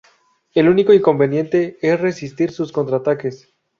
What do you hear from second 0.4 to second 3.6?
El único inconveniente es resistir sus contraataques.